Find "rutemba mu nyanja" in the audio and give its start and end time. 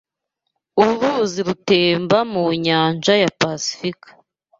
1.47-3.13